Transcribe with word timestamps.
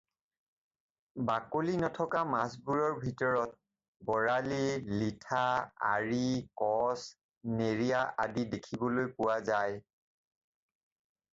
বাকলি 1.25 1.73
নথকা 1.81 2.21
ডাঙৰ 2.21 2.29
মাছবোৰৰ 2.29 2.95
ভিতৰত 3.03 3.53
বৰালি, 4.07 4.71
লিঠা, 5.01 5.43
আৰি, 5.91 6.23
কচ, 6.63 7.05
নেৰীয়া 7.59 8.01
আদি 8.25 8.47
দেখিবলৈ 8.55 9.13
পোৱা 9.21 9.37
যায়। 9.51 9.77